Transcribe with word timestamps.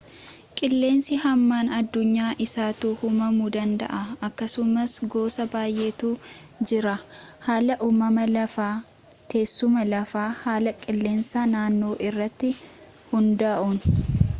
qilleensii 0.59 1.17
hamaan 1.23 1.67
addunyaa 1.79 2.29
essattuu 2.45 2.93
uumamuu 3.09 3.49
danda'a 3.55 3.99
akkasumas 4.29 4.95
goosa 5.15 5.45
bayyeetu 5.53 6.09
jira 6.73 6.95
haala 7.49 7.77
uumama 7.89 8.25
lafaa 8.33 8.73
teessuma 9.35 9.87
lafaa 9.93 10.27
haala 10.41 10.77
qilleensa 10.87 11.47
naannoo 11.55 11.95
irratti 12.11 12.55
hundaa'uun 13.15 13.81